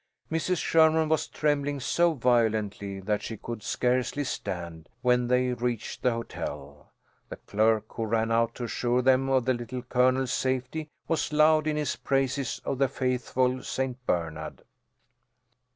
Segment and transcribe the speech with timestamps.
[0.31, 0.57] Mrs.
[0.57, 6.91] Sherman was trembling so violently that she could scarcely stand, when they reached the hotel.
[7.29, 11.67] The clerk who ran out to assure them of the Little Colonel's safety was loud
[11.67, 14.03] in his praises of the faithful St.
[14.07, 14.63] Bernard.